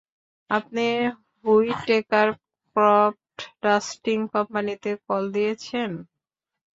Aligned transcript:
আপনি 0.49 0.85
Whitaker 1.45 2.27
crop 2.75 3.15
dusting 3.63 4.17
কোম্পানিতে 4.33 4.91
call 5.05 5.23
দিয়েছেন। 5.35 5.89